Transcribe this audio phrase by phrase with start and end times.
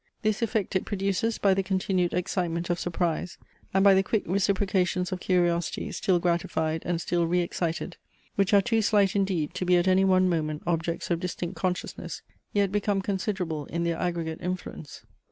[0.23, 3.37] This effect it produces by the continued excitement of surprise,
[3.71, 7.97] and by the quick reciprocations of curiosity still gratified and still re excited,
[8.33, 12.23] which are too slight indeed to be at any one moment objects of distinct consciousness,
[12.51, 15.05] yet become considerable in their aggregate influence.